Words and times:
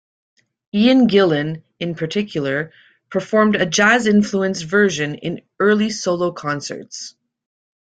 Ian 0.73 1.05
Gillan 1.09 1.61
in 1.79 1.93
particular 1.93 2.71
performed 3.11 3.55
a 3.55 3.67
jazz-influenced 3.67 4.63
version 4.63 5.13
in 5.13 5.41
early 5.59 5.91
solo 5.91 6.31
concerts. 6.31 7.13